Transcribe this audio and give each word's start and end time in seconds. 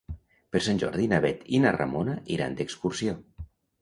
Per 0.55 0.61
Sant 0.67 0.79
Jordi 0.83 1.03
na 1.11 1.19
Bet 1.25 1.43
i 1.57 1.59
na 1.67 1.73
Ramona 1.77 2.17
iran 2.37 2.57
d'excursió. 2.63 3.15